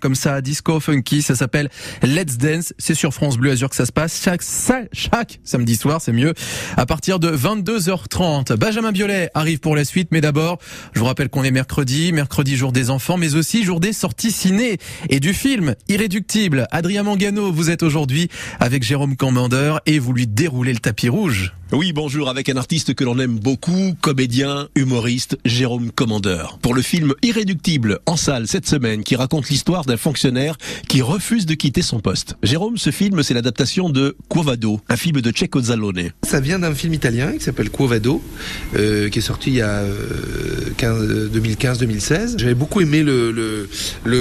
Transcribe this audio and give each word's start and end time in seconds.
comme 0.00 0.14
ça, 0.14 0.40
disco 0.40 0.80
funky. 0.80 1.22
Ça 1.22 1.34
s'appelle 1.34 1.68
Let's 2.02 2.38
Dance. 2.38 2.72
C'est 2.78 2.94
sur 2.94 3.12
France 3.12 3.36
Bleu 3.36 3.50
Azur 3.50 3.68
que 3.68 3.76
ça 3.76 3.86
se 3.86 3.92
passe 3.92 4.22
chaque, 4.22 4.42
chaque 4.92 5.40
samedi 5.44 5.76
soir, 5.76 6.00
c'est 6.00 6.12
mieux. 6.12 6.34
À 6.76 6.86
partir 6.86 7.18
de 7.18 7.30
22h30. 7.30 8.56
Benjamin 8.56 8.92
Biolay 8.92 9.30
arrive 9.34 9.58
pour 9.58 9.76
la 9.76 9.84
suite, 9.84 10.08
mais 10.12 10.20
d'abord, 10.20 10.58
je 10.92 11.00
vous 11.00 11.06
rappelle 11.06 11.28
qu'on 11.28 11.44
est 11.44 11.50
mercredi, 11.50 12.12
mercredi 12.12 12.56
jour 12.56 12.72
des 12.72 12.90
enfants, 12.90 13.16
mais 13.16 13.34
aussi 13.34 13.64
jour 13.64 13.80
des 13.80 13.92
sorties 13.92 14.30
ciné 14.30 14.78
et 15.10 15.20
du 15.20 15.34
film 15.34 15.74
Irréductible. 15.88 16.66
Adrien 16.70 17.02
Mangano, 17.02 17.52
vous 17.52 17.70
êtes 17.70 17.82
aujourd'hui 17.82 18.28
avec 18.60 18.82
Jérôme 18.82 19.16
Commandeur 19.16 19.80
et 19.86 19.98
vous 19.98 20.12
lui 20.12 20.26
déroulez 20.26 20.72
le 20.72 20.78
tapis 20.78 21.08
rouge. 21.08 21.52
Oui, 21.74 21.94
bonjour, 21.94 22.28
avec 22.28 22.50
un 22.50 22.58
artiste 22.58 22.92
que 22.92 23.02
l'on 23.02 23.18
aime 23.18 23.38
beaucoup, 23.38 23.94
comédien, 24.02 24.68
humoriste, 24.74 25.38
Jérôme 25.46 25.90
Commandeur. 25.90 26.58
Pour 26.60 26.74
le 26.74 26.82
film 26.82 27.14
Irréductible, 27.22 28.00
en 28.04 28.18
salle 28.18 28.46
cette 28.46 28.68
semaine, 28.68 29.02
qui 29.02 29.16
raconte 29.16 29.48
l'histoire 29.48 29.71
d'un 29.80 29.96
fonctionnaire 29.96 30.56
qui 30.88 31.02
refuse 31.02 31.46
de 31.46 31.54
quitter 31.54 31.82
son 31.82 32.00
poste. 32.00 32.36
Jérôme, 32.42 32.76
ce 32.76 32.90
film, 32.90 33.22
c'est 33.22 33.34
l'adaptation 33.34 33.88
de 33.88 34.16
Quovado, 34.28 34.80
un 34.88 34.96
film 34.96 35.20
de 35.20 35.32
Cecco 35.34 35.60
Zalone. 35.60 36.10
Ça 36.22 36.40
vient 36.40 36.58
d'un 36.58 36.74
film 36.74 36.92
italien 36.94 37.32
qui 37.32 37.40
s'appelle 37.40 37.70
Quovado, 37.70 38.22
euh, 38.76 39.08
qui 39.08 39.18
est 39.18 39.22
sorti 39.22 39.50
il 39.50 39.56
y 39.56 39.62
a 39.62 39.80
euh, 39.80 41.28
2015-2016. 41.34 42.38
J'avais 42.38 42.54
beaucoup 42.54 42.80
aimé 42.80 43.02
le, 43.02 43.66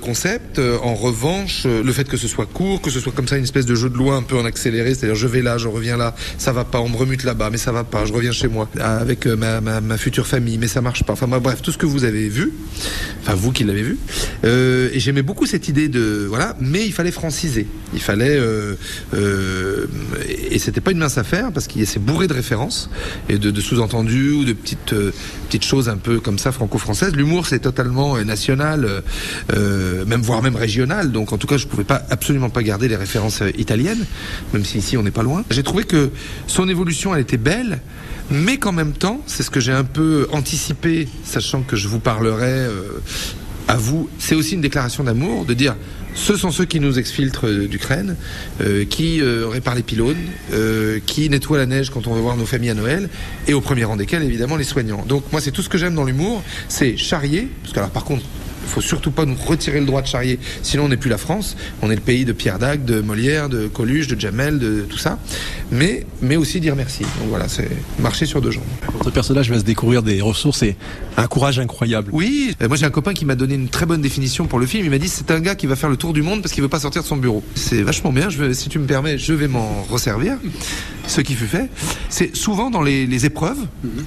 concept. 0.00 0.60
En 0.82 0.94
revanche, 0.94 1.64
le 1.64 1.92
fait 1.92 2.08
que 2.08 2.16
ce 2.16 2.28
soit 2.28 2.46
court, 2.46 2.80
que 2.80 2.90
ce 2.90 3.00
soit 3.00 3.12
comme 3.12 3.28
ça 3.28 3.36
une 3.36 3.44
espèce 3.44 3.66
de 3.66 3.74
jeu 3.74 3.90
de 3.90 3.96
loi 3.96 4.16
un 4.16 4.22
peu 4.22 4.36
en 4.36 4.44
accéléré, 4.44 4.94
c'est-à-dire 4.94 5.16
je 5.16 5.26
vais 5.26 5.42
là, 5.42 5.58
je 5.58 5.68
reviens 5.68 5.96
là, 5.96 6.14
ça 6.38 6.52
va 6.52 6.64
pas, 6.64 6.80
on 6.80 6.88
me 6.88 6.96
remute 6.96 7.24
là 7.24 7.34
bas 7.34 7.50
mais 7.50 7.58
ça 7.58 7.72
va 7.72 7.84
pas, 7.84 8.04
je 8.04 8.12
reviens 8.12 8.32
chez 8.32 8.48
moi 8.48 8.68
avec 8.78 9.26
euh, 9.26 9.36
ma, 9.36 9.98
future 9.98 10.26
famille, 10.26 10.58
mais 10.58 10.68
ça 10.68 10.80
marche 10.80 11.04
pas. 11.04 11.12
Enfin 11.12 11.26
bref, 11.26 11.62
tout 11.62 11.72
ce 11.72 11.78
que 11.78 11.86
vous 11.86 12.04
avez 12.04 12.28
vu, 12.28 12.52
enfin 13.20 13.34
vous 13.34 13.52
qui 13.52 13.64
l'avez 13.64 13.82
vu, 13.82 13.98
euh, 14.44 14.90
et 14.92 15.00
j'aimais 15.00 15.22
beaucoup 15.22 15.31
cette 15.46 15.68
idée 15.68 15.88
de 15.88 16.26
voilà, 16.28 16.56
mais 16.60 16.84
il 16.86 16.92
fallait 16.92 17.10
franciser, 17.10 17.66
il 17.92 18.00
fallait 18.00 18.36
euh, 18.36 18.74
euh, 19.14 19.86
et 20.50 20.58
c'était 20.58 20.80
pas 20.80 20.92
une 20.92 20.98
mince 20.98 21.18
affaire 21.18 21.52
parce 21.52 21.66
qu'il 21.66 21.86
s'est 21.86 21.98
bourré 21.98 22.26
de 22.26 22.34
références 22.34 22.90
et 23.28 23.38
de, 23.38 23.60
sous-entendus 23.60 24.30
ou 24.30 24.44
de 24.44 24.52
petites 24.52 24.92
euh, 24.92 25.12
petites 25.48 25.64
choses 25.64 25.88
un 25.88 25.96
peu 25.96 26.20
comme 26.20 26.38
ça 26.38 26.52
franco-françaises. 26.52 27.14
L'humour 27.14 27.46
c'est 27.46 27.58
totalement 27.60 28.16
euh, 28.16 28.24
national, 28.24 29.02
même 30.06 30.22
voire 30.22 30.42
même 30.42 30.56
régional. 30.56 31.12
Donc 31.12 31.32
en 31.32 31.38
tout 31.38 31.46
cas, 31.46 31.56
je 31.56 31.66
pouvais 31.66 31.84
pas 31.84 32.02
absolument 32.10 32.50
pas 32.50 32.62
garder 32.62 32.88
les 32.88 32.96
références 32.96 33.42
italiennes, 33.58 34.04
même 34.52 34.64
si 34.64 34.78
ici 34.78 34.96
on 34.96 35.02
n'est 35.02 35.10
pas 35.10 35.22
loin. 35.22 35.44
J'ai 35.50 35.62
trouvé 35.62 35.84
que 35.84 36.10
son 36.46 36.68
évolution 36.68 37.14
elle 37.14 37.22
était 37.22 37.36
belle, 37.36 37.80
mais 38.30 38.56
qu'en 38.58 38.72
même 38.72 38.92
temps, 38.92 39.20
c'est 39.26 39.42
ce 39.42 39.50
que 39.50 39.60
j'ai 39.60 39.72
un 39.72 39.84
peu 39.84 40.28
anticipé, 40.32 41.08
sachant 41.24 41.62
que 41.62 41.76
je 41.76 41.88
vous 41.88 42.00
parlerai 42.00 42.66
à 43.72 43.76
vous, 43.76 44.10
c'est 44.18 44.34
aussi 44.34 44.54
une 44.54 44.60
déclaration 44.60 45.02
d'amour, 45.02 45.46
de 45.46 45.54
dire 45.54 45.74
ce 46.14 46.36
sont 46.36 46.50
ceux 46.50 46.66
qui 46.66 46.78
nous 46.78 46.98
exfiltrent 46.98 47.48
d'Ukraine, 47.48 48.16
euh, 48.60 48.84
qui 48.84 49.22
euh, 49.22 49.48
réparent 49.48 49.76
les 49.76 49.82
pylônes, 49.82 50.18
euh, 50.52 50.98
qui 51.06 51.30
nettoient 51.30 51.56
la 51.56 51.64
neige 51.64 51.88
quand 51.88 52.06
on 52.06 52.12
veut 52.12 52.20
voir 52.20 52.36
nos 52.36 52.44
familles 52.44 52.68
à 52.68 52.74
Noël, 52.74 53.08
et 53.48 53.54
au 53.54 53.62
premier 53.62 53.84
rang 53.84 53.96
desquels, 53.96 54.22
évidemment, 54.24 54.56
les 54.56 54.64
soignants. 54.64 55.06
Donc 55.08 55.24
moi, 55.32 55.40
c'est 55.40 55.52
tout 55.52 55.62
ce 55.62 55.70
que 55.70 55.78
j'aime 55.78 55.94
dans 55.94 56.04
l'humour, 56.04 56.42
c'est 56.68 56.98
charrier, 56.98 57.48
parce 57.62 57.72
que 57.72 57.78
alors 57.78 57.90
par 57.90 58.04
contre, 58.04 58.26
il 58.62 58.68
faut 58.68 58.80
surtout 58.80 59.10
pas 59.10 59.24
nous 59.24 59.34
retirer 59.34 59.80
le 59.80 59.86
droit 59.86 60.02
de 60.02 60.06
charrier, 60.06 60.38
sinon 60.62 60.84
on 60.84 60.88
n'est 60.88 60.96
plus 60.96 61.10
la 61.10 61.18
France. 61.18 61.56
On 61.82 61.90
est 61.90 61.94
le 61.94 62.00
pays 62.00 62.24
de 62.24 62.32
Pierre 62.32 62.58
Dac, 62.58 62.84
de 62.84 63.00
Molière, 63.00 63.48
de 63.48 63.66
Coluche, 63.66 64.06
de 64.06 64.18
Jamel, 64.18 64.58
de 64.58 64.82
tout 64.88 64.98
ça. 64.98 65.18
Mais, 65.70 66.06
mais 66.20 66.36
aussi 66.36 66.60
dire 66.60 66.76
merci. 66.76 67.02
Donc 67.02 67.28
voilà, 67.28 67.48
c'est 67.48 67.68
marcher 67.98 68.26
sur 68.26 68.40
deux 68.40 68.50
jambes. 68.50 68.64
Votre 68.94 69.10
personnage 69.10 69.50
va 69.50 69.58
se 69.58 69.64
découvrir 69.64 70.02
des 70.02 70.20
ressources 70.20 70.62
et 70.62 70.76
un 71.16 71.26
courage 71.26 71.58
incroyable. 71.58 72.10
Oui, 72.12 72.54
moi 72.66 72.76
j'ai 72.76 72.86
un 72.86 72.90
copain 72.90 73.14
qui 73.14 73.24
m'a 73.24 73.34
donné 73.34 73.54
une 73.54 73.68
très 73.68 73.86
bonne 73.86 74.00
définition 74.00 74.46
pour 74.46 74.58
le 74.58 74.66
film. 74.66 74.84
Il 74.84 74.90
m'a 74.90 74.98
dit 74.98 75.08
c'est 75.08 75.30
un 75.30 75.40
gars 75.40 75.54
qui 75.54 75.66
va 75.66 75.76
faire 75.76 75.90
le 75.90 75.96
tour 75.96 76.12
du 76.12 76.22
monde 76.22 76.42
parce 76.42 76.52
qu'il 76.52 76.62
veut 76.62 76.68
pas 76.68 76.80
sortir 76.80 77.02
de 77.02 77.06
son 77.06 77.16
bureau. 77.16 77.42
C'est 77.54 77.82
vachement 77.82 78.12
bien. 78.12 78.28
Je 78.30 78.52
si 78.52 78.68
tu 78.68 78.78
me 78.78 78.86
permets, 78.86 79.18
je 79.18 79.32
vais 79.32 79.48
m'en 79.48 79.82
resservir. 79.84 80.36
Ce 81.06 81.20
qui 81.20 81.34
fut 81.34 81.46
fait, 81.46 81.68
c'est 82.08 82.36
souvent 82.36 82.70
dans 82.70 82.82
les, 82.82 83.06
les 83.06 83.26
épreuves, 83.26 83.58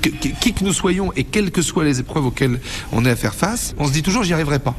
que, 0.01 0.09
qui 0.09 0.53
que 0.53 0.63
nous 0.63 0.73
soyons 0.73 1.11
et 1.15 1.23
quelles 1.25 1.51
que 1.51 1.61
soient 1.61 1.83
les 1.83 1.99
épreuves 1.99 2.25
auxquelles 2.25 2.59
on 2.91 3.05
est 3.05 3.09
à 3.09 3.15
faire 3.15 3.35
face, 3.35 3.75
on 3.77 3.87
se 3.87 3.91
dit 3.91 4.01
toujours 4.01 4.23
j'y 4.23 4.33
arriverai 4.45 4.59
pas. 4.59 4.75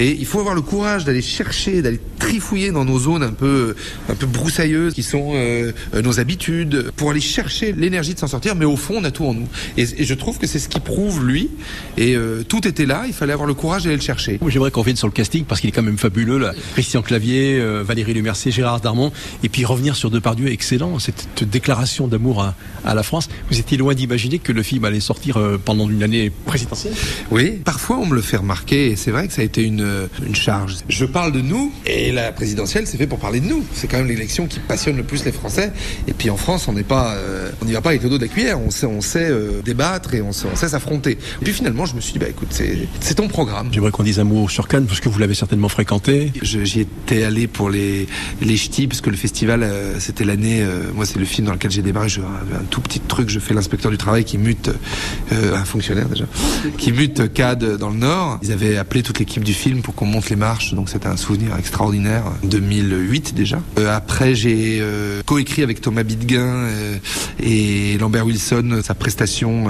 Et 0.00 0.16
il 0.18 0.24
faut 0.24 0.40
avoir 0.40 0.54
le 0.54 0.62
courage 0.62 1.04
d'aller 1.04 1.20
chercher, 1.20 1.82
d'aller 1.82 2.00
trifouiller 2.18 2.70
dans 2.70 2.86
nos 2.86 2.98
zones 2.98 3.22
un 3.22 3.32
peu, 3.32 3.74
un 4.08 4.14
peu 4.14 4.24
broussailleuses 4.24 4.94
qui 4.94 5.02
sont 5.02 5.32
euh, 5.34 5.72
nos 6.02 6.18
habitudes 6.20 6.90
pour 6.96 7.10
aller 7.10 7.20
chercher 7.20 7.72
l'énergie 7.72 8.14
de 8.14 8.18
s'en 8.18 8.26
sortir. 8.26 8.54
Mais 8.54 8.64
au 8.64 8.76
fond, 8.76 8.94
on 8.96 9.04
a 9.04 9.10
tout 9.10 9.26
en 9.26 9.34
nous. 9.34 9.46
Et, 9.76 9.82
et 9.82 10.04
je 10.04 10.14
trouve 10.14 10.38
que 10.38 10.46
c'est 10.46 10.58
ce 10.58 10.70
qui 10.70 10.80
prouve 10.80 11.26
lui. 11.26 11.50
Et 11.98 12.16
euh, 12.16 12.42
tout 12.48 12.66
était 12.66 12.86
là. 12.86 13.04
Il 13.08 13.12
fallait 13.12 13.34
avoir 13.34 13.46
le 13.46 13.52
courage 13.52 13.82
d'aller 13.82 13.96
le 13.96 14.02
chercher. 14.02 14.40
J'aimerais 14.48 14.70
qu'on 14.70 14.80
vienne 14.80 14.96
sur 14.96 15.06
le 15.06 15.12
casting 15.12 15.44
parce 15.44 15.60
qu'il 15.60 15.68
est 15.68 15.72
quand 15.72 15.82
même 15.82 15.98
fabuleux. 15.98 16.38
Là. 16.38 16.54
Christian 16.72 17.02
Clavier, 17.02 17.58
euh, 17.60 17.82
Valérie 17.86 18.14
Lemercier, 18.14 18.50
Gérard 18.50 18.80
Darmon. 18.80 19.12
Et 19.42 19.50
puis 19.50 19.66
revenir 19.66 19.96
sur 19.96 20.10
Depardieu, 20.10 20.48
excellent. 20.48 20.98
Cette 20.98 21.44
déclaration 21.44 22.08
d'amour 22.08 22.42
à, 22.42 22.54
à, 22.86 22.94
la 22.94 23.02
France. 23.02 23.28
Vous 23.50 23.58
étiez 23.58 23.76
loin 23.76 23.92
d'imaginer 23.92 24.38
que 24.38 24.52
le 24.52 24.62
film 24.62 24.82
allait 24.86 25.00
sortir 25.00 25.38
pendant 25.66 25.90
une 25.90 26.02
année 26.02 26.32
présidentielle? 26.46 26.94
Oui, 27.30 27.58
parfois 27.62 27.98
on 27.98 28.06
me 28.06 28.14
le 28.14 28.22
fait 28.22 28.38
remarquer. 28.38 28.92
Et 28.92 28.96
c'est 28.96 29.10
vrai 29.10 29.28
que 29.28 29.34
ça 29.34 29.42
a 29.42 29.44
été 29.44 29.62
une, 29.62 29.89
une 30.24 30.34
charge. 30.34 30.76
Je 30.88 31.04
parle 31.04 31.32
de 31.32 31.40
nous 31.40 31.72
et 31.86 32.12
la 32.12 32.32
présidentielle 32.32 32.86
c'est 32.86 32.96
fait 32.96 33.06
pour 33.06 33.18
parler 33.18 33.40
de 33.40 33.46
nous. 33.46 33.64
C'est 33.74 33.86
quand 33.88 33.98
même 33.98 34.06
l'élection 34.06 34.46
qui 34.46 34.60
passionne 34.60 34.96
le 34.96 35.02
plus 35.02 35.24
les 35.24 35.32
Français. 35.32 35.72
Et 36.08 36.12
puis 36.12 36.30
en 36.30 36.36
France 36.36 36.68
on 36.68 36.72
n'est 36.72 36.82
pas, 36.82 37.14
euh, 37.14 37.50
on 37.62 37.64
n'y 37.64 37.72
va 37.72 37.80
pas 37.80 37.90
avec 37.90 38.02
le 38.02 38.08
dos 38.08 38.18
de 38.18 38.22
la 38.22 38.28
cuillère. 38.28 38.60
On 38.60 38.70
sait, 38.70 38.86
on 38.86 39.00
sait 39.00 39.28
euh, 39.30 39.62
débattre 39.62 40.14
et 40.14 40.22
on 40.22 40.32
sait, 40.32 40.46
on 40.52 40.56
sait 40.56 40.68
s'affronter. 40.68 41.12
Et 41.12 41.44
puis 41.44 41.52
finalement 41.52 41.86
je 41.86 41.94
me 41.94 42.00
suis 42.00 42.12
dit 42.12 42.18
bah 42.18 42.28
écoute 42.28 42.48
c'est 43.00 43.14
ton 43.14 43.28
programme. 43.28 43.68
J'aimerais 43.72 43.90
qu'on 43.90 44.02
dise 44.02 44.20
un 44.20 44.24
mot 44.24 44.48
sur 44.48 44.68
Cannes 44.68 44.86
parce 44.86 45.00
que 45.00 45.08
vous 45.08 45.18
l'avez 45.18 45.34
certainement 45.34 45.68
fréquenté. 45.68 46.32
J'y 46.42 46.80
étais 46.80 47.24
allé 47.24 47.46
pour 47.46 47.70
les 47.70 48.06
les 48.40 48.56
ch'tis 48.56 48.86
parce 48.86 49.00
que 49.00 49.10
le 49.10 49.16
festival 49.16 49.62
euh, 49.62 49.98
c'était 49.98 50.24
l'année. 50.24 50.64
moi 50.94 51.06
c'est 51.06 51.18
le 51.18 51.24
film 51.24 51.46
dans 51.46 51.52
lequel 51.52 51.70
j'ai 51.70 51.82
débarqué. 51.82 52.10
Je, 52.10 52.20
un, 52.20 52.24
un, 52.24 52.64
tout 52.70 52.80
petit 52.80 53.00
truc. 53.00 53.28
Je 53.28 53.38
fais 53.38 53.54
l'inspecteur 53.54 53.90
du 53.90 53.98
travail 53.98 54.24
qui 54.24 54.38
mute 54.38 54.70
un 55.30 55.64
fonctionnaire 55.64 56.08
déjà 56.08 56.24
qui 56.78 56.92
mute 56.92 57.32
CAD 57.32 57.76
dans 57.76 57.90
le 57.90 57.96
Nord. 57.96 58.38
Ils 58.42 58.52
avaient 58.52 58.76
appelé 58.76 59.02
toute 59.02 59.18
l'équipe 59.18 59.44
du 59.44 59.54
film 59.54 59.69
pour 59.78 59.94
qu'on 59.94 60.06
monte 60.06 60.28
les 60.30 60.36
marches, 60.36 60.74
donc 60.74 60.88
c'était 60.88 61.06
un 61.06 61.16
souvenir 61.16 61.56
extraordinaire. 61.56 62.24
2008 62.44 63.34
déjà. 63.34 63.60
Euh, 63.78 63.94
après, 63.94 64.34
j'ai 64.34 64.78
euh, 64.80 65.22
coécrit 65.24 65.62
avec 65.62 65.80
Thomas 65.80 66.02
Bidguin 66.02 66.40
euh, 66.40 66.96
et 67.42 67.96
Lambert 67.98 68.26
Wilson 68.26 68.80
sa 68.82 68.94
prestation 68.94 69.66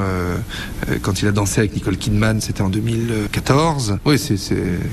quand 1.02 1.22
il 1.22 1.28
a 1.28 1.32
dansé 1.32 1.60
avec 1.60 1.74
Nicole 1.74 1.96
Kidman, 1.96 2.40
c'était 2.40 2.62
en 2.62 2.68
2014. 2.68 3.98
Oui, 4.04 4.18
c'est 4.18 4.36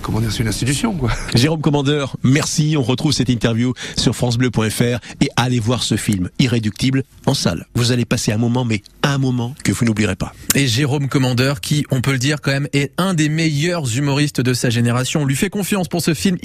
comment 0.01 0.19
dire, 0.19 0.31
c'est 0.31 0.43
une 0.43 0.47
institution 0.49 0.93
quoi. 0.93 1.11
Jérôme 1.33 1.61
Commandeur, 1.61 2.17
merci. 2.23 2.75
On 2.77 2.83
retrouve 2.83 3.11
cette 3.11 3.29
interview 3.29 3.73
sur 3.95 4.15
francebleu.fr 4.15 4.99
et 5.21 5.29
allez 5.35 5.59
voir 5.59 5.83
ce 5.83 5.95
film 5.95 6.29
irréductible 6.39 7.03
en 7.25 7.33
salle. 7.33 7.65
Vous 7.75 7.91
allez 7.91 8.05
passer 8.05 8.31
un 8.31 8.37
moment, 8.37 8.65
mais 8.65 8.81
un 9.03 9.17
moment 9.17 9.55
que 9.63 9.71
vous 9.71 9.85
n'oublierez 9.85 10.15
pas. 10.15 10.33
Et 10.55 10.67
Jérôme 10.67 11.07
Commandeur, 11.07 11.61
qui, 11.61 11.85
on 11.91 12.01
peut 12.01 12.11
le 12.11 12.17
dire 12.17 12.41
quand 12.41 12.51
même, 12.51 12.67
est 12.73 12.91
un 12.97 13.13
des 13.13 13.29
meilleurs 13.29 13.97
humoristes 13.97 14.41
de 14.41 14.53
sa 14.53 14.69
lui 15.25 15.35
fait 15.35 15.49
confiance 15.49 15.87
pour 15.87 16.01
ce 16.01 16.13
film 16.13 16.37